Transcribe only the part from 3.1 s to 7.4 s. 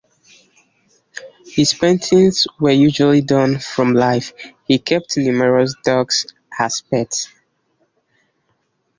done from life; he kept numerous dogs as pets.